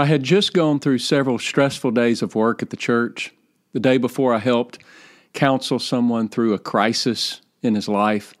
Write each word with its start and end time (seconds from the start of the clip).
I 0.00 0.06
had 0.06 0.22
just 0.22 0.52
gone 0.52 0.78
through 0.78 0.98
several 0.98 1.40
stressful 1.40 1.90
days 1.90 2.22
of 2.22 2.36
work 2.36 2.62
at 2.62 2.70
the 2.70 2.76
church. 2.76 3.34
The 3.72 3.80
day 3.80 3.98
before, 3.98 4.32
I 4.32 4.38
helped 4.38 4.78
counsel 5.32 5.80
someone 5.80 6.28
through 6.28 6.54
a 6.54 6.58
crisis 6.60 7.40
in 7.62 7.74
his 7.74 7.88
life. 7.88 8.32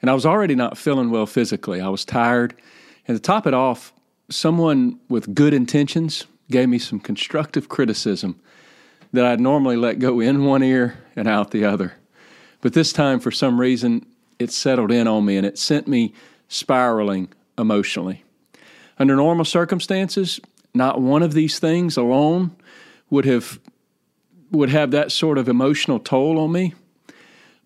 And 0.00 0.08
I 0.08 0.14
was 0.14 0.24
already 0.24 0.54
not 0.54 0.78
feeling 0.78 1.10
well 1.10 1.26
physically. 1.26 1.80
I 1.80 1.88
was 1.88 2.04
tired. 2.04 2.54
And 3.08 3.16
to 3.16 3.20
top 3.20 3.48
it 3.48 3.54
off, 3.54 3.92
someone 4.30 5.00
with 5.08 5.34
good 5.34 5.52
intentions 5.52 6.26
gave 6.52 6.68
me 6.68 6.78
some 6.78 7.00
constructive 7.00 7.68
criticism 7.68 8.40
that 9.12 9.24
I'd 9.24 9.40
normally 9.40 9.76
let 9.76 9.98
go 9.98 10.20
in 10.20 10.44
one 10.44 10.62
ear 10.62 10.98
and 11.16 11.26
out 11.26 11.50
the 11.50 11.64
other. 11.64 11.94
But 12.60 12.74
this 12.74 12.92
time, 12.92 13.18
for 13.18 13.32
some 13.32 13.60
reason, 13.60 14.06
it 14.38 14.52
settled 14.52 14.92
in 14.92 15.08
on 15.08 15.24
me 15.24 15.36
and 15.36 15.46
it 15.46 15.58
sent 15.58 15.88
me 15.88 16.14
spiraling 16.46 17.32
emotionally. 17.58 18.22
Under 19.00 19.16
normal 19.16 19.44
circumstances, 19.44 20.40
not 20.76 21.00
one 21.00 21.22
of 21.22 21.34
these 21.34 21.58
things 21.58 21.96
alone 21.96 22.54
would 23.10 23.24
have 23.24 23.58
would 24.50 24.70
have 24.70 24.92
that 24.92 25.10
sort 25.10 25.38
of 25.38 25.48
emotional 25.48 25.98
toll 25.98 26.38
on 26.38 26.52
me. 26.52 26.74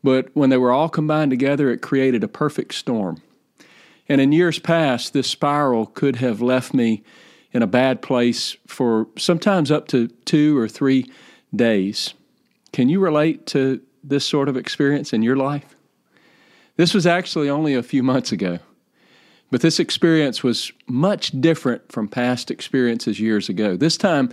But 0.02 0.30
when 0.34 0.48
they 0.51 0.56
were 0.56 0.73
all 0.73 0.88
combined 0.88 1.30
together, 1.30 1.70
it 1.70 1.82
created 1.82 2.24
a 2.24 2.28
perfect 2.28 2.74
storm. 2.74 3.23
And 4.09 4.20
in 4.20 4.32
years 4.32 4.59
past, 4.59 5.12
this 5.12 5.28
spiral 5.28 5.87
could 5.87 6.16
have 6.16 6.41
left 6.41 6.73
me 6.73 7.04
in 7.52 7.62
a 7.62 7.66
bad 7.66 8.01
place 8.01 8.56
for 8.66 9.09
sometimes 9.18 9.70
up 9.70 9.88
to 9.88 10.09
two 10.24 10.56
or 10.56 10.68
three 10.68 11.10
days. 11.54 12.15
Can 12.73 12.88
you 12.88 12.98
relate 12.98 13.46
to 13.48 13.80
this 14.02 14.24
sort 14.24 14.48
of 14.48 14.56
experience 14.56 15.12
in 15.12 15.23
your 15.23 15.37
life? 15.37 15.77
This 16.77 16.95
was 16.95 17.06
actually 17.06 17.51
only 17.51 17.74
a 17.74 17.82
few 17.82 18.02
months 18.02 18.32
ago, 18.32 18.59
but 19.50 19.60
this 19.60 19.80
experience 19.80 20.42
was 20.42 20.72
much 20.86 21.38
different 21.40 21.90
from 21.90 22.09
past 22.09 22.50
experiences 22.50 23.20
years 23.20 23.48
ago. 23.48 23.76
This 23.76 23.96
time, 23.96 24.32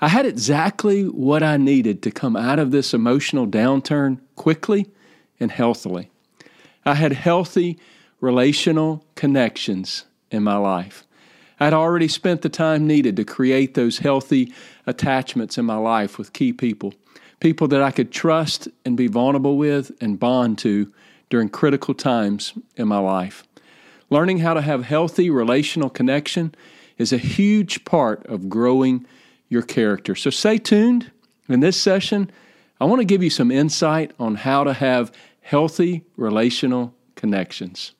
I 0.00 0.08
had 0.08 0.26
exactly 0.26 1.04
what 1.04 1.42
I 1.42 1.56
needed 1.56 2.02
to 2.02 2.10
come 2.10 2.36
out 2.36 2.58
of 2.58 2.70
this 2.70 2.92
emotional 2.92 3.46
downturn 3.46 4.18
quickly 4.34 4.90
and 5.40 5.50
healthily. 5.50 6.10
I 6.84 6.94
had 6.94 7.12
healthy 7.12 7.78
relational 8.20 9.04
connections 9.14 10.04
in 10.30 10.42
my 10.42 10.56
life. 10.56 11.04
I'd 11.58 11.72
already 11.72 12.08
spent 12.08 12.42
the 12.42 12.48
time 12.48 12.86
needed 12.86 13.16
to 13.16 13.24
create 13.24 13.74
those 13.74 13.98
healthy 13.98 14.52
attachments 14.86 15.56
in 15.56 15.64
my 15.64 15.76
life 15.76 16.18
with 16.18 16.34
key 16.34 16.52
people, 16.52 16.92
people 17.40 17.66
that 17.68 17.82
I 17.82 17.90
could 17.90 18.12
trust 18.12 18.68
and 18.84 18.96
be 18.96 19.06
vulnerable 19.06 19.56
with 19.56 19.90
and 20.00 20.20
bond 20.20 20.58
to 20.58 20.92
during 21.30 21.48
critical 21.48 21.94
times 21.94 22.52
in 22.76 22.88
my 22.88 22.98
life. 22.98 23.44
Learning 24.08 24.38
how 24.38 24.54
to 24.54 24.60
have 24.60 24.84
healthy 24.84 25.30
relational 25.30 25.90
connection 25.90 26.54
is 26.96 27.12
a 27.12 27.18
huge 27.18 27.84
part 27.84 28.24
of 28.26 28.48
growing 28.48 29.04
your 29.48 29.62
character. 29.62 30.14
So 30.14 30.30
stay 30.30 30.58
tuned. 30.58 31.10
In 31.48 31.60
this 31.60 31.80
session, 31.80 32.30
I 32.80 32.84
want 32.84 33.00
to 33.00 33.04
give 33.04 33.22
you 33.22 33.30
some 33.30 33.50
insight 33.50 34.12
on 34.18 34.36
how 34.36 34.64
to 34.64 34.72
have 34.72 35.12
healthy 35.40 36.04
relational 36.16 36.94
connections. 37.14 37.92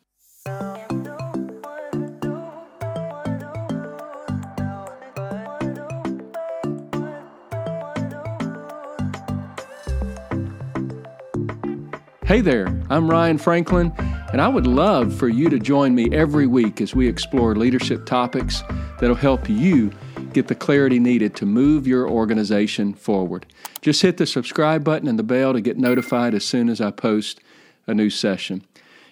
Hey 12.26 12.40
there, 12.40 12.66
I'm 12.90 13.08
Ryan 13.08 13.38
Franklin, 13.38 13.92
and 14.32 14.40
I 14.40 14.48
would 14.48 14.66
love 14.66 15.14
for 15.16 15.28
you 15.28 15.48
to 15.48 15.60
join 15.60 15.94
me 15.94 16.08
every 16.10 16.48
week 16.48 16.80
as 16.80 16.92
we 16.92 17.06
explore 17.06 17.54
leadership 17.54 18.04
topics 18.04 18.64
that'll 18.98 19.14
help 19.14 19.48
you 19.48 19.92
get 20.32 20.48
the 20.48 20.56
clarity 20.56 20.98
needed 20.98 21.36
to 21.36 21.46
move 21.46 21.86
your 21.86 22.10
organization 22.10 22.94
forward. 22.94 23.46
Just 23.80 24.02
hit 24.02 24.16
the 24.16 24.26
subscribe 24.26 24.82
button 24.82 25.06
and 25.06 25.20
the 25.20 25.22
bell 25.22 25.52
to 25.52 25.60
get 25.60 25.78
notified 25.78 26.34
as 26.34 26.44
soon 26.44 26.68
as 26.68 26.80
I 26.80 26.90
post 26.90 27.38
a 27.86 27.94
new 27.94 28.10
session. 28.10 28.64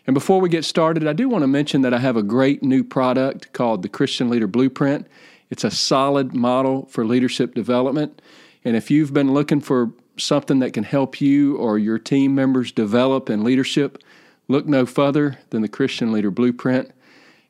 And 0.08 0.14
before 0.14 0.40
we 0.40 0.48
get 0.48 0.64
started, 0.64 1.06
I 1.06 1.12
do 1.12 1.28
want 1.28 1.44
to 1.44 1.48
mention 1.48 1.82
that 1.82 1.94
I 1.94 2.00
have 2.00 2.16
a 2.16 2.22
great 2.22 2.64
new 2.64 2.82
product 2.82 3.52
called 3.52 3.82
the 3.82 3.88
Christian 3.88 4.28
Leader 4.28 4.48
Blueprint. 4.48 5.06
It's 5.50 5.62
a 5.62 5.70
solid 5.70 6.34
model 6.34 6.86
for 6.86 7.06
leadership 7.06 7.54
development. 7.54 8.20
And 8.64 8.74
if 8.74 8.90
you've 8.90 9.14
been 9.14 9.32
looking 9.32 9.60
for 9.60 9.92
something 10.16 10.60
that 10.60 10.72
can 10.72 10.84
help 10.84 11.20
you 11.20 11.56
or 11.56 11.78
your 11.78 11.98
team 11.98 12.34
members 12.34 12.72
develop 12.72 13.28
in 13.30 13.44
leadership, 13.44 14.02
look 14.48 14.66
no 14.66 14.86
further 14.86 15.38
than 15.50 15.60
the 15.62 15.68
Christian 15.68 16.12
Leader 16.12 16.30
Blueprint. 16.30 16.90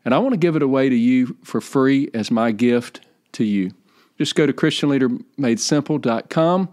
And 0.05 0.15
I 0.15 0.19
want 0.19 0.33
to 0.33 0.39
give 0.39 0.57
it 0.57 0.63
away 0.63 0.89
to 0.89 0.95
you 0.95 1.37
for 1.43 1.61
free 1.61 2.09
as 2.15 2.31
my 2.31 2.53
gift 2.53 3.01
to 3.33 3.45
you. 3.45 3.73
Just 4.19 4.35
go 4.35 4.47
to 4.47 4.53
ChristianLeaderMadeSimple.com 4.53 6.69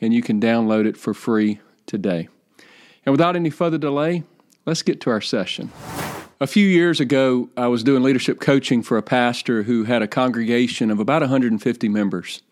and 0.00 0.12
you 0.12 0.22
can 0.22 0.40
download 0.40 0.86
it 0.86 0.96
for 0.96 1.14
free 1.14 1.60
today. 1.86 2.28
And 3.06 3.12
without 3.12 3.36
any 3.36 3.50
further 3.50 3.78
delay, 3.78 4.24
let's 4.66 4.82
get 4.82 5.00
to 5.02 5.10
our 5.10 5.20
session. 5.20 5.70
A 6.40 6.46
few 6.46 6.66
years 6.66 6.98
ago, 6.98 7.50
I 7.56 7.68
was 7.68 7.84
doing 7.84 8.02
leadership 8.02 8.40
coaching 8.40 8.82
for 8.82 8.98
a 8.98 9.02
pastor 9.02 9.62
who 9.62 9.84
had 9.84 10.02
a 10.02 10.08
congregation 10.08 10.90
of 10.90 10.98
about 10.98 11.22
150 11.22 11.88
members. 11.88 12.42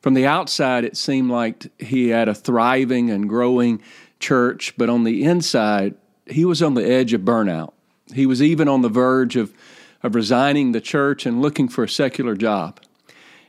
From 0.00 0.14
the 0.14 0.26
outside, 0.26 0.84
it 0.84 0.96
seemed 0.96 1.30
like 1.30 1.66
he 1.78 2.08
had 2.08 2.28
a 2.28 2.34
thriving 2.34 3.10
and 3.10 3.28
growing 3.28 3.82
church, 4.20 4.74
but 4.76 4.88
on 4.88 5.04
the 5.04 5.24
inside, 5.24 5.94
he 6.26 6.44
was 6.44 6.62
on 6.62 6.74
the 6.74 6.84
edge 6.84 7.12
of 7.12 7.22
burnout. 7.22 7.72
He 8.14 8.26
was 8.26 8.42
even 8.42 8.68
on 8.68 8.82
the 8.82 8.88
verge 8.88 9.36
of, 9.36 9.52
of 10.02 10.14
resigning 10.14 10.72
the 10.72 10.80
church 10.80 11.26
and 11.26 11.42
looking 11.42 11.68
for 11.68 11.84
a 11.84 11.88
secular 11.88 12.34
job. 12.34 12.80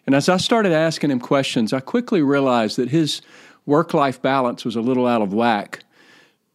And 0.06 0.16
as 0.16 0.28
I 0.28 0.38
started 0.38 0.72
asking 0.72 1.12
him 1.12 1.20
questions, 1.20 1.72
I 1.72 1.82
quickly 1.82 2.22
realized 2.22 2.78
that 2.78 2.90
his 2.90 3.22
work 3.66 3.94
life 3.94 4.22
balance 4.22 4.66
was 4.66 4.76
a 4.76 4.82
little 4.82 5.06
out 5.06 5.22
of 5.22 5.34
whack. 5.34 5.84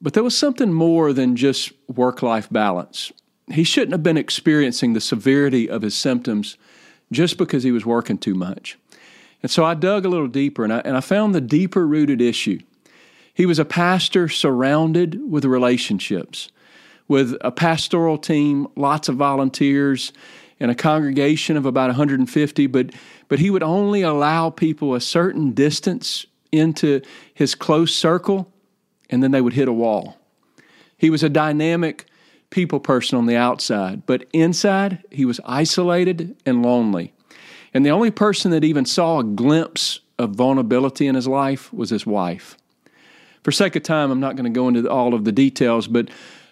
But 0.00 0.12
there 0.12 0.24
was 0.24 0.36
something 0.36 0.72
more 0.72 1.12
than 1.12 1.36
just 1.36 1.72
work 1.86 2.20
life 2.22 2.50
balance. 2.50 3.12
He 3.52 3.62
shouldn't 3.62 3.92
have 3.92 4.02
been 4.02 4.16
experiencing 4.16 4.92
the 4.92 5.00
severity 5.00 5.70
of 5.70 5.82
his 5.82 5.94
symptoms 5.94 6.56
just 7.12 7.38
because 7.38 7.62
he 7.62 7.70
was 7.70 7.86
working 7.86 8.18
too 8.18 8.34
much. 8.34 8.76
And 9.44 9.50
so 9.50 9.62
I 9.62 9.74
dug 9.74 10.06
a 10.06 10.08
little 10.08 10.26
deeper 10.26 10.64
and 10.64 10.72
I, 10.72 10.78
and 10.86 10.96
I 10.96 11.02
found 11.02 11.34
the 11.34 11.40
deeper 11.42 11.86
rooted 11.86 12.22
issue. 12.22 12.60
He 13.34 13.44
was 13.44 13.58
a 13.58 13.66
pastor 13.66 14.26
surrounded 14.26 15.20
with 15.30 15.44
relationships, 15.44 16.50
with 17.08 17.36
a 17.42 17.52
pastoral 17.52 18.16
team, 18.16 18.66
lots 18.74 19.10
of 19.10 19.16
volunteers, 19.16 20.14
and 20.58 20.70
a 20.70 20.74
congregation 20.74 21.58
of 21.58 21.66
about 21.66 21.88
150, 21.88 22.66
but, 22.68 22.92
but 23.28 23.38
he 23.38 23.50
would 23.50 23.62
only 23.62 24.00
allow 24.00 24.48
people 24.48 24.94
a 24.94 25.00
certain 25.02 25.50
distance 25.50 26.24
into 26.50 27.02
his 27.34 27.54
close 27.54 27.94
circle, 27.94 28.50
and 29.10 29.22
then 29.22 29.32
they 29.32 29.42
would 29.42 29.52
hit 29.52 29.68
a 29.68 29.74
wall. 29.74 30.16
He 30.96 31.10
was 31.10 31.22
a 31.22 31.28
dynamic 31.28 32.06
people 32.48 32.80
person 32.80 33.18
on 33.18 33.26
the 33.26 33.36
outside, 33.36 34.06
but 34.06 34.24
inside, 34.32 35.04
he 35.10 35.26
was 35.26 35.38
isolated 35.44 36.34
and 36.46 36.64
lonely. 36.64 37.13
And 37.74 37.84
the 37.84 37.90
only 37.90 38.12
person 38.12 38.52
that 38.52 38.64
even 38.64 38.86
saw 38.86 39.18
a 39.18 39.24
glimpse 39.24 39.98
of 40.16 40.30
vulnerability 40.30 41.08
in 41.08 41.16
his 41.16 41.26
life 41.26 41.72
was 41.72 41.90
his 41.90 42.06
wife. 42.06 42.56
For 43.42 43.50
sake 43.50 43.76
of 43.76 43.82
time, 43.82 44.10
I'm 44.10 44.20
not 44.20 44.36
going 44.36 44.50
to 44.50 44.56
go 44.56 44.68
into 44.68 44.88
all 44.88 45.12
of 45.12 45.24
the 45.24 45.32
details, 45.32 45.88
but 45.88 46.08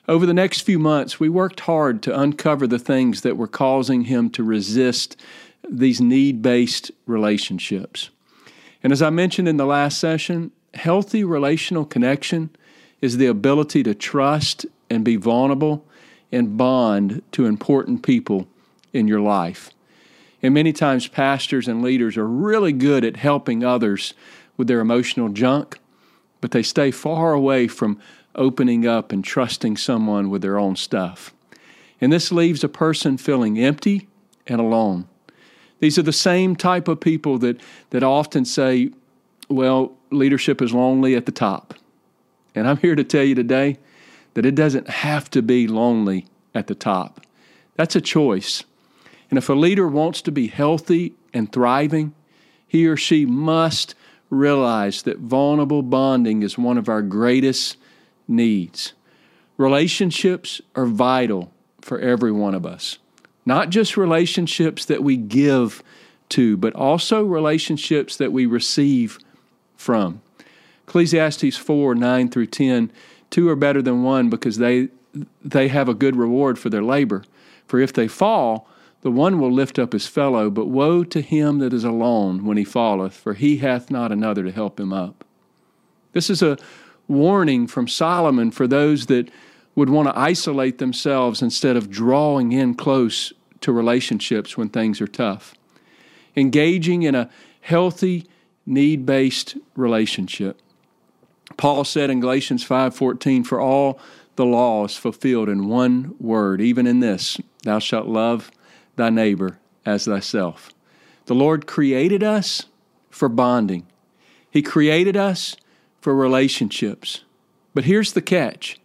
over 0.09 0.27
the 0.27 0.35
next 0.35 0.63
few 0.63 0.81
months, 0.81 1.21
we 1.21 1.29
worked 1.29 1.61
hard 1.61 2.03
to 2.03 2.19
uncover 2.19 2.67
the 2.67 2.79
things 2.79 3.21
that 3.21 3.37
were 3.37 3.47
causing 3.47 4.03
him 4.05 4.31
to 4.31 4.43
resist 4.43 5.17
these 5.69 6.01
need 6.01 6.43
based 6.43 6.91
relationships. 7.07 8.11
And 8.83 8.93
as 8.93 9.01
I 9.01 9.11
mentioned 9.11 9.47
in 9.47 9.59
the 9.59 9.65
last 9.65 9.99
session, 9.99 10.51
healthy 10.75 11.23
relational 11.23 11.85
connection 11.85 12.51
is 13.01 13.17
the 13.17 13.27
ability 13.27 13.85
to 13.85 13.95
trust 13.95 14.67
and 14.91 15.05
be 15.05 15.17
vulnerable 15.17 15.87
and 16.33 16.57
bond 16.57 17.23
to 17.33 17.47
important 17.47 18.03
people 18.03 18.49
in 18.93 19.07
your 19.07 19.21
life. 19.21 19.71
And 20.43 20.55
many 20.55 20.73
times, 20.73 21.07
pastors 21.07 21.69
and 21.69 21.83
leaders 21.83 22.17
are 22.17 22.27
really 22.27 22.73
good 22.73 23.05
at 23.05 23.17
helping 23.17 23.63
others 23.63 24.15
with 24.57 24.67
their 24.67 24.81
emotional 24.81 25.29
junk, 25.29 25.79
but 26.41 26.51
they 26.51 26.63
stay 26.63 26.91
far 26.91 27.33
away 27.33 27.69
from 27.69 28.01
opening 28.35 28.87
up 28.87 29.13
and 29.13 29.25
trusting 29.25 29.77
someone 29.77 30.31
with 30.31 30.43
their 30.43 30.59
own 30.59 30.75
stuff. 30.75 31.33
And 32.01 32.13
this 32.13 32.33
leaves 32.33 32.65
a 32.65 32.69
person 32.69 33.17
feeling 33.17 33.59
empty 33.59 34.09
and 34.47 34.61
alone. 34.61 35.07
These 35.79 35.99
are 35.99 36.03
the 36.03 36.13
same 36.13 36.57
type 36.57 36.89
of 36.89 37.01
people 37.01 37.39
that, 37.39 37.61
that 37.91 38.03
often 38.03 38.45
say, 38.45 38.91
well, 39.49 39.93
leadership 40.11 40.61
is 40.61 40.73
lonely 40.73 41.15
at 41.15 41.27
the 41.27 41.33
top. 41.33 41.75
And 42.55 42.69
I'm 42.69 42.77
here 42.77 42.95
to 42.95 43.05
tell 43.05 43.25
you 43.25 43.35
today 43.35 43.79
that 44.35 44.47
it 44.47 44.55
doesn't 44.55 44.89
have 44.89 45.31
to 45.31 45.43
be 45.43 45.67
lonely 45.67 46.27
at 46.55 46.67
the 46.67 46.75
top. 46.75 47.21
That's 47.77 47.97
a 47.97 48.01
choice. 48.01 48.65
And 49.33 49.39
if 49.39 49.49
a 49.49 49.55
leader 49.55 49.89
wants 49.89 50.21
to 50.21 50.31
be 50.31 50.49
healthy 50.49 51.15
and 51.33 51.51
thriving, 51.51 52.13
he 52.69 52.87
or 52.87 52.99
she 52.99 53.25
must 53.25 53.95
realize 54.29 55.01
that 55.05 55.21
vulnerable 55.21 55.81
bonding 55.81 56.43
is 56.43 56.59
one 56.59 56.77
of 56.77 56.87
our 56.87 57.01
greatest 57.01 57.79
needs. 58.29 58.93
Relationships 59.57 60.61
are 60.77 60.85
vital 60.85 61.51
for 61.81 61.99
every 61.99 62.31
one 62.31 62.55
of 62.55 62.67
us, 62.67 62.99
not 63.47 63.71
just 63.71 63.97
relationships 63.97 64.85
that 64.85 65.03
we 65.03 65.17
give 65.17 65.83
to, 66.29 66.59
but 66.59 66.75
also 66.75 67.25
relationships 67.25 68.19
that 68.19 68.33
we 68.33 68.45
receive 68.45 69.19
from. 69.79 70.21
Ecclesiastes 70.87 71.57
4 71.57 71.95
9 71.95 72.29
through 72.29 72.49
10 72.49 72.93
two 73.31 73.49
are 73.49 73.57
better 73.57 73.81
than 73.81 74.03
one 74.03 74.29
because 74.29 74.59
they, 74.59 74.89
they 75.43 75.69
have 75.69 75.89
a 75.89 75.95
good 75.95 76.17
reward 76.17 76.59
for 76.59 76.69
their 76.69 76.83
labor. 76.83 77.25
For 77.67 77.81
if 77.81 77.95
they 77.95 78.09
fall, 78.09 78.69
the 79.03 79.11
one 79.11 79.39
will 79.39 79.53
lift 79.53 79.79
up 79.79 79.93
his 79.93 80.07
fellow, 80.07 80.49
but 80.49 80.67
woe 80.67 81.05
to 81.05 81.21
him 81.21 81.59
that 81.59 81.73
is 81.73 81.85
alone 81.85 82.45
when 82.45 82.57
he 82.57 82.65
falleth, 82.65 83.15
for 83.15 83.35
he 83.35 83.59
hath 83.59 83.91
not 83.91 84.13
another 84.13 84.45
to 84.45 84.53
help 84.53 84.79
him 84.79 84.93
up. 84.93 85.25
This 86.13 86.31
is 86.31 86.43
a 86.43 86.57
warning 87.09 87.67
from 87.67 87.89
Solomon 87.89 88.51
for 88.51 88.67
those 88.67 89.07
that 89.07 89.31
would 89.75 89.91
want 89.91 90.09
to 90.09 90.19
isolate 90.19 90.79
themselves 90.79 91.43
instead 91.43 91.77
of 91.77 91.91
drawing 91.91 92.53
in 92.53 92.75
close 92.75 93.33
to 93.61 93.73
relationships 93.73 94.57
when 94.57 94.69
things 94.69 95.01
are 95.01 95.07
tough. 95.07 95.55
Engaging 96.37 97.03
in 97.03 97.15
a 97.15 97.31
healthy, 97.61 98.27
need 98.67 99.05
based 99.05 99.57
relationship. 99.77 100.61
Paul 101.57 101.85
said 101.85 102.11
in 102.11 102.21
Galatians 102.21 102.65
5:14 102.65 103.45
for 103.45 103.61
all 103.61 103.99
the 104.37 104.47
law 104.47 104.85
is 104.85 104.97
fulfilled 104.97 105.49
in 105.49 105.69
one 105.69 106.15
word 106.19 106.61
even 106.61 106.87
in 106.87 107.01
this 107.01 107.39
thou 107.65 107.79
shalt 107.79 108.07
love 108.07 108.51
thy 109.03 109.11
neighbor 109.11 109.59
as 109.85 110.05
thyself. 110.05 110.71
The 111.27 111.35
Lord 111.35 111.67
created 111.67 112.23
us 112.23 112.67
for 113.11 113.29
bonding. 113.29 113.85
He 114.49 114.63
created 114.63 115.17
us 115.17 115.57
for 116.01 116.15
relationships. 116.15 117.25
But 117.75 117.85
here's 117.85 118.13
the 118.13 118.23
catch. 118.23 118.79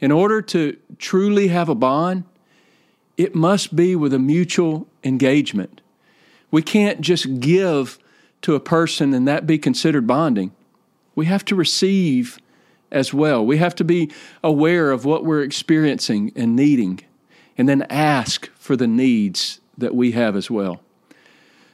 In 0.00 0.12
order 0.12 0.40
to 0.42 0.76
truly 0.98 1.48
have 1.48 1.68
a 1.68 1.74
bond, 1.74 2.22
it 3.16 3.34
must 3.34 3.74
be 3.74 3.96
with 3.96 4.14
a 4.14 4.18
mutual 4.18 4.86
engagement. 5.02 5.80
We 6.52 6.62
can't 6.62 7.00
just 7.00 7.40
give 7.40 7.98
to 8.42 8.54
a 8.54 8.60
person 8.60 9.12
and 9.12 9.26
that 9.26 9.44
be 9.44 9.58
considered 9.58 10.06
bonding. 10.06 10.52
We 11.16 11.26
have 11.26 11.44
to 11.46 11.56
receive 11.56 12.38
as 12.92 13.12
well. 13.12 13.44
We 13.44 13.56
have 13.56 13.74
to 13.74 13.84
be 13.84 14.12
aware 14.44 14.92
of 14.92 15.04
what 15.04 15.24
we're 15.24 15.42
experiencing 15.42 16.32
and 16.36 16.54
needing, 16.54 17.00
and 17.58 17.68
then 17.68 17.82
ask 17.90 18.48
for 18.54 18.76
the 18.76 18.86
needs 18.86 19.60
that 19.76 19.94
we 19.94 20.12
have 20.12 20.36
as 20.36 20.50
well. 20.50 20.80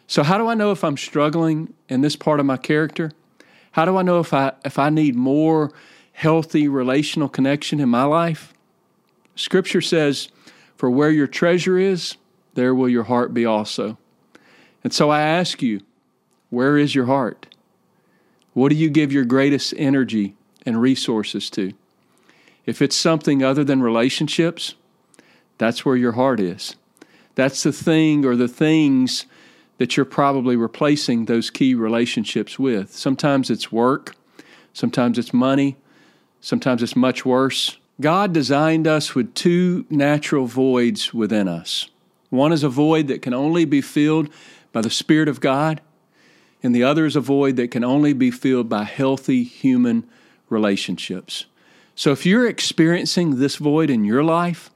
So, 0.07 0.23
how 0.23 0.39
do 0.39 0.49
I 0.49 0.55
know 0.55 0.73
if 0.73 0.83
I'm 0.83 0.97
struggling 0.97 1.73
in 1.89 2.01
this 2.01 2.17
part 2.17 2.41
of 2.41 2.47
my 2.47 2.57
character? 2.57 3.13
How 3.73 3.85
do 3.85 3.97
I 3.97 4.03
know 4.03 4.21
if 4.21 4.33
I, 4.33 4.53
if 4.65 4.79
I 4.79 4.91
need 4.91 5.15
more 5.15 5.73
healthy 6.13 6.69
relational 6.69 7.29
connection 7.29 7.81
in 7.81 7.89
my 7.89 8.05
life? 8.05 8.55
Scripture 9.37 9.81
says, 9.81 10.29
For 10.77 10.91
where 10.91 11.11
your 11.11 11.27
treasure 11.27 11.79
is, 11.79 12.17
there 12.55 12.75
will 12.75 12.89
your 12.89 13.05
heart 13.05 13.35
be 13.35 13.45
also. 13.45 13.99
And 14.83 14.93
so 14.93 15.11
I 15.11 15.23
ask 15.23 15.63
you, 15.63 15.81
where 16.51 16.79
is 16.79 16.95
your 16.95 17.07
heart? 17.07 17.55
What 18.53 18.69
do 18.69 18.77
you 18.77 18.91
give 18.91 19.13
your 19.13 19.25
greatest 19.25 19.75
energy 19.77 20.37
and 20.65 20.81
resources 20.81 21.51
to? 21.51 21.73
If 22.67 22.81
it's 22.81 22.95
something 22.95 23.43
other 23.43 23.65
than 23.65 23.83
relationships, 23.83 24.75
that's 25.59 25.85
where 25.85 25.97
your 25.97 26.12
heart 26.12 26.41
is. 26.41 26.77
That's 27.35 27.62
the 27.62 27.73
thing 27.73 28.25
or 28.25 28.37
the 28.37 28.49
things 28.49 29.27
that 29.79 29.97
you're 29.97 30.06
probably 30.06 30.56
replacing 30.56 31.25
those 31.25 31.51
key 31.51 31.75
relationships 31.75 32.59
with. 32.59 32.93
Sometimes 32.93 33.51
it's 33.51 33.73
work, 33.73 34.15
sometimes 34.73 35.19
it's 35.19 35.35
money, 35.35 35.77
sometimes 36.41 36.83
it's 36.83 36.97
much 36.97 37.25
worse. 37.25 37.79
God 38.01 38.33
designed 38.33 38.87
us 38.87 39.15
with 39.15 39.35
two 39.35 39.87
natural 39.91 40.47
voids 40.47 41.15
within 41.15 41.49
us. 41.49 41.89
One 42.31 42.53
is 42.53 42.65
a 42.65 42.69
void 42.69 43.09
that 43.09 43.23
can 43.23 43.35
only 43.35 43.65
be 43.65 43.81
filled 43.81 44.29
by 44.73 44.81
the 44.81 44.91
Spirit 44.91 45.29
of 45.29 45.41
God, 45.41 45.81
and 46.62 46.75
the 46.75 46.83
other 46.83 47.07
is 47.07 47.15
a 47.15 47.21
void 47.21 47.57
that 47.57 47.71
can 47.71 47.85
only 47.85 48.12
be 48.12 48.31
filled 48.31 48.69
by 48.69 48.85
healthy 48.85 49.45
human 49.45 50.05
relationships. 50.49 51.47
So 51.95 52.11
if 52.11 52.27
you're 52.27 52.49
experiencing 52.49 53.39
this 53.39 53.57
void 53.57 53.91
in 53.91 54.05
your 54.05 54.25
life, 54.25 54.71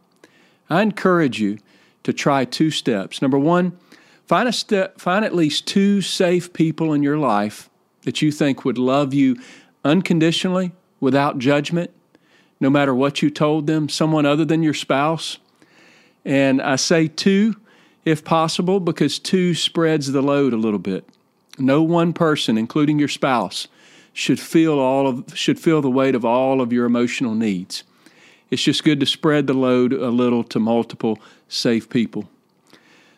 I 0.71 0.83
encourage 0.83 1.41
you 1.41 1.59
to 2.05 2.13
try 2.13 2.45
two 2.45 2.71
steps. 2.71 3.21
Number 3.23 3.39
one, 3.39 3.79
find 4.27 4.49
a 4.49 4.53
step, 4.53 5.01
find 5.01 5.25
at 5.25 5.35
least 5.35 5.67
two 5.67 6.01
safe 6.01 6.53
people 6.53 6.93
in 6.93 7.03
your 7.03 7.19
life 7.19 7.69
that 8.03 8.23
you 8.23 8.31
think 8.31 8.65
would 8.65 8.79
love 8.79 9.13
you 9.13 9.37
unconditionally, 9.85 10.73
without 11.01 11.39
judgment, 11.39 11.91
no 12.61 12.69
matter 12.69 12.95
what 12.95 13.23
you 13.23 13.31
told 13.31 13.67
them, 13.67 13.89
someone 13.89 14.27
other 14.27 14.45
than 14.45 14.63
your 14.63 14.75
spouse. 14.75 15.39
And 16.25 16.61
I 16.61 16.77
say 16.77 17.09
two, 17.09 17.55
if 18.05 18.25
possible, 18.25 18.81
because 18.81 19.19
two 19.19 19.55
spreads 19.55 20.13
the 20.13 20.23
load 20.23 20.53
a 20.53 20.57
little 20.57 20.79
bit. 20.79 21.09
No 21.59 21.83
one 21.83 22.13
person, 22.13 22.59
including 22.59 22.99
your 22.99 23.09
spouse, 23.09 23.69
should 24.13 24.41
feel 24.41 24.79
all 24.79 25.07
of 25.07 25.39
should 25.39 25.61
feel 25.61 25.81
the 25.81 25.91
weight 25.91 26.15
of 26.15 26.25
all 26.25 26.61
of 26.61 26.73
your 26.73 26.87
emotional 26.87 27.35
needs. 27.35 27.85
It's 28.51 28.63
just 28.63 28.85
good 28.85 29.01
to 29.01 29.07
spread 29.07 29.47
the 29.47 29.55
load 29.55 29.93
a 29.93 30.11
little 30.11 30.43
to 30.45 30.59
multiple 30.59 31.19
safe 31.49 31.89
people. 31.89 32.29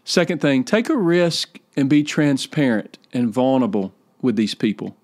Second 0.05 0.41
thing, 0.41 0.65
take 0.65 0.88
a 0.88 0.97
risk 0.97 1.59
and 1.77 1.88
be 1.88 2.03
transparent 2.03 2.99
and 3.12 3.32
vulnerable 3.32 3.93
with 4.21 4.37
these 4.37 4.55
people. 4.55 4.97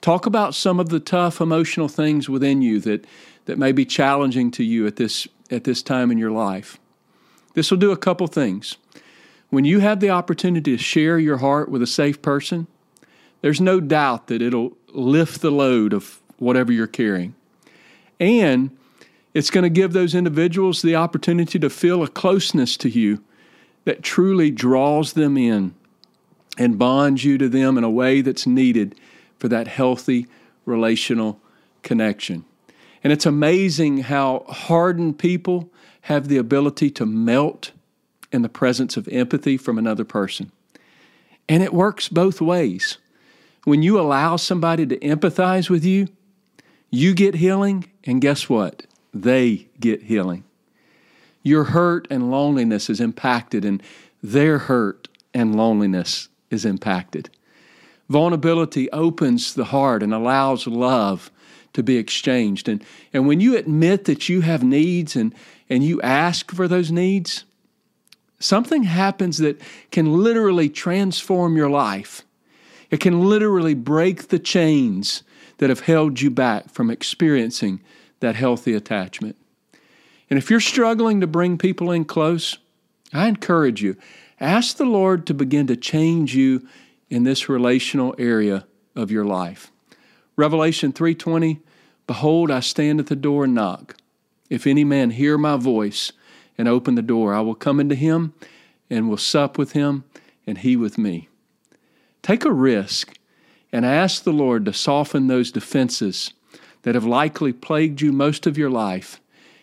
Talk 0.00 0.24
about 0.24 0.54
some 0.54 0.80
of 0.80 0.88
the 0.88 1.00
tough 1.00 1.40
emotional 1.40 1.88
things 1.88 2.28
within 2.28 2.62
you 2.62 2.80
that, 2.80 3.06
that 3.44 3.58
may 3.58 3.72
be 3.72 3.84
challenging 3.84 4.50
to 4.52 4.64
you 4.64 4.86
at 4.86 4.96
this, 4.96 5.28
at 5.50 5.64
this 5.64 5.82
time 5.82 6.10
in 6.10 6.16
your 6.16 6.30
life. 6.30 6.78
This 7.54 7.70
will 7.70 7.78
do 7.78 7.90
a 7.90 7.96
couple 7.96 8.26
things. 8.26 8.78
When 9.50 9.64
you 9.64 9.80
have 9.80 10.00
the 10.00 10.10
opportunity 10.10 10.76
to 10.76 10.82
share 10.82 11.18
your 11.18 11.38
heart 11.38 11.68
with 11.68 11.82
a 11.82 11.86
safe 11.86 12.22
person, 12.22 12.66
there's 13.42 13.60
no 13.60 13.80
doubt 13.80 14.28
that 14.28 14.40
it'll 14.40 14.76
lift 14.92 15.42
the 15.42 15.50
load 15.50 15.92
of 15.92 16.20
whatever 16.38 16.72
you're 16.72 16.86
carrying. 16.86 17.34
And 18.18 18.70
it's 19.34 19.50
going 19.50 19.62
to 19.62 19.70
give 19.70 19.92
those 19.92 20.14
individuals 20.14 20.82
the 20.82 20.96
opportunity 20.96 21.58
to 21.58 21.70
feel 21.70 22.02
a 22.02 22.08
closeness 22.08 22.76
to 22.78 22.88
you 22.88 23.22
that 23.84 24.02
truly 24.02 24.50
draws 24.50 25.12
them 25.12 25.36
in 25.36 25.74
and 26.58 26.78
bonds 26.78 27.24
you 27.24 27.38
to 27.38 27.48
them 27.48 27.78
in 27.78 27.84
a 27.84 27.90
way 27.90 28.20
that's 28.20 28.46
needed 28.46 28.94
for 29.38 29.48
that 29.48 29.68
healthy 29.68 30.26
relational 30.66 31.40
connection. 31.82 32.44
And 33.02 33.12
it's 33.12 33.26
amazing 33.26 33.98
how 33.98 34.44
hardened 34.48 35.18
people 35.18 35.70
have 36.02 36.28
the 36.28 36.36
ability 36.36 36.90
to 36.90 37.06
melt 37.06 37.72
in 38.32 38.42
the 38.42 38.48
presence 38.48 38.96
of 38.96 39.08
empathy 39.08 39.56
from 39.56 39.78
another 39.78 40.04
person. 40.04 40.52
And 41.48 41.62
it 41.62 41.72
works 41.72 42.08
both 42.08 42.40
ways. 42.40 42.98
When 43.64 43.82
you 43.82 43.98
allow 43.98 44.36
somebody 44.36 44.86
to 44.86 44.98
empathize 44.98 45.70
with 45.70 45.84
you, 45.84 46.08
you 46.90 47.14
get 47.14 47.36
healing, 47.36 47.90
and 48.04 48.20
guess 48.20 48.48
what? 48.48 48.86
They 49.12 49.68
get 49.78 50.02
healing. 50.02 50.44
Your 51.42 51.64
hurt 51.64 52.06
and 52.10 52.30
loneliness 52.30 52.90
is 52.90 53.00
impacted, 53.00 53.64
and 53.64 53.82
their 54.22 54.58
hurt 54.58 55.08
and 55.32 55.56
loneliness 55.56 56.28
is 56.50 56.64
impacted. 56.64 57.30
Vulnerability 58.08 58.90
opens 58.90 59.54
the 59.54 59.66
heart 59.66 60.02
and 60.02 60.12
allows 60.12 60.66
love 60.66 61.30
to 61.72 61.82
be 61.82 61.96
exchanged. 61.96 62.68
And, 62.68 62.84
and 63.12 63.26
when 63.26 63.40
you 63.40 63.56
admit 63.56 64.04
that 64.06 64.28
you 64.28 64.40
have 64.40 64.64
needs 64.64 65.14
and, 65.14 65.34
and 65.68 65.84
you 65.84 66.02
ask 66.02 66.50
for 66.50 66.66
those 66.66 66.90
needs, 66.90 67.44
something 68.40 68.82
happens 68.82 69.38
that 69.38 69.60
can 69.92 70.22
literally 70.22 70.68
transform 70.68 71.56
your 71.56 71.70
life. 71.70 72.22
It 72.90 72.98
can 72.98 73.28
literally 73.28 73.74
break 73.74 74.28
the 74.28 74.40
chains 74.40 75.22
that 75.58 75.70
have 75.70 75.80
held 75.80 76.20
you 76.20 76.30
back 76.30 76.68
from 76.70 76.90
experiencing 76.90 77.80
that 78.20 78.36
healthy 78.36 78.74
attachment. 78.74 79.36
And 80.28 80.38
if 80.38 80.50
you're 80.50 80.60
struggling 80.60 81.20
to 81.20 81.26
bring 81.26 81.58
people 81.58 81.90
in 81.90 82.04
close, 82.04 82.58
I 83.12 83.26
encourage 83.26 83.82
you, 83.82 83.96
ask 84.38 84.76
the 84.76 84.84
Lord 84.84 85.26
to 85.26 85.34
begin 85.34 85.66
to 85.66 85.76
change 85.76 86.34
you 86.34 86.66
in 87.08 87.24
this 87.24 87.48
relational 87.48 88.14
area 88.18 88.66
of 88.94 89.10
your 89.10 89.24
life. 89.24 89.72
Revelation 90.36 90.92
3:20 90.92 91.58
Behold 92.06 92.50
I 92.50 92.60
stand 92.60 93.00
at 93.00 93.06
the 93.06 93.16
door 93.16 93.44
and 93.44 93.54
knock. 93.54 93.96
If 94.48 94.66
any 94.66 94.84
man 94.84 95.10
hear 95.10 95.38
my 95.38 95.56
voice 95.56 96.12
and 96.56 96.66
open 96.66 96.94
the 96.94 97.02
door, 97.02 97.34
I 97.34 97.40
will 97.40 97.54
come 97.54 97.78
into 97.78 97.94
him 97.94 98.34
and 98.88 99.08
will 99.08 99.16
sup 99.16 99.58
with 99.58 99.72
him 99.72 100.04
and 100.46 100.58
he 100.58 100.76
with 100.76 100.98
me. 100.98 101.28
Take 102.22 102.44
a 102.44 102.52
risk 102.52 103.16
and 103.72 103.86
ask 103.86 104.24
the 104.24 104.32
Lord 104.32 104.64
to 104.64 104.72
soften 104.72 105.26
those 105.26 105.52
defenses 105.52 106.32
that 106.82 106.94
have 106.94 107.04
likely 107.04 107.52
plagued 107.52 108.00
you 108.00 108.12
most 108.12 108.46
of 108.46 108.56
your 108.56 108.70
life 108.70 109.20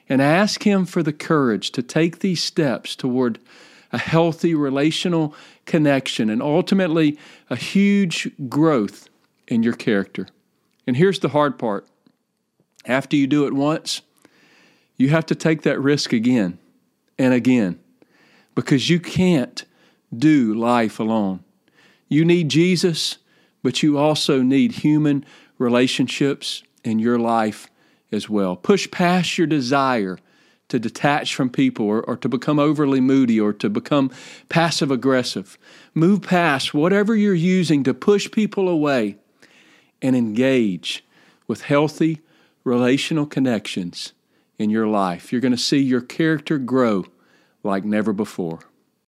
and 0.10 0.22
ask 0.22 0.64
him 0.64 0.86
for 0.86 1.04
the 1.04 1.14
courage 1.14 1.72
to 1.72 1.84
take 1.84 2.20
these 2.20 2.44
steps 2.44 2.96
toward 2.96 3.40
a 3.92 3.98
healthy 3.98 4.54
relational 4.54 5.34
connection, 5.66 6.30
and 6.30 6.42
ultimately 6.42 7.18
a 7.50 7.56
huge 7.56 8.30
growth 8.50 9.10
in 9.48 9.64
your 9.64 9.74
character. 9.74 10.28
And 10.86 10.98
here's 10.98 11.20
the 11.20 11.30
hard 11.30 11.58
part 11.58 11.88
after 12.86 13.16
you 13.16 13.28
do 13.28 13.46
it 13.48 13.54
once, 13.54 14.02
you 14.98 15.10
have 15.10 15.26
to 15.28 15.36
take 15.36 15.62
that 15.64 15.80
risk 15.80 16.14
again 16.14 16.58
and 17.18 17.34
again 17.34 17.80
because 18.56 18.90
you 18.90 19.00
can't 19.00 19.66
do 20.16 20.54
life 20.54 21.00
alone. 21.00 21.44
You 22.08 22.24
need 22.24 22.50
Jesus, 22.50 23.18
but 23.62 23.84
you 23.84 23.98
also 23.98 24.42
need 24.42 24.72
human 24.72 25.26
relationships 25.58 26.64
in 26.88 27.00
your 27.00 27.20
life 27.20 27.70
as 28.12 28.30
well. 28.30 28.56
Push 28.56 28.90
past 28.90 29.38
your 29.38 29.48
desire 29.48 30.18
to 30.70 30.80
detach 30.80 31.36
from 31.36 31.50
people 31.50 31.86
or, 31.86 32.02
or 32.02 32.18
to 32.18 32.28
become 32.28 32.60
overly 32.60 33.00
moody 33.00 33.40
or 33.40 33.54
to 33.54 33.70
become 33.70 34.12
passive 34.50 34.92
aggressive. 34.92 35.58
Move 35.94 36.22
past 36.22 36.74
whatever 36.74 37.16
you're 37.16 37.34
using 37.34 37.84
to 37.84 37.94
push 37.94 38.30
people 38.32 38.68
away 38.68 39.18
and 40.02 40.16
engage 40.16 41.06
with 41.48 41.62
healthy 41.62 42.22
relational 42.64 43.26
connections 43.26 44.14
in 44.58 44.70
your 44.70 44.88
life. 44.88 45.32
You're 45.32 45.42
going 45.42 45.52
to 45.54 45.58
see 45.58 45.80
your 45.80 46.02
character 46.02 46.58
grow 46.58 47.06
like 47.64 47.86
never 47.86 48.12
before. 48.12 48.60